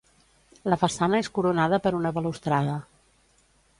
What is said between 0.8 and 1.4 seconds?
façana és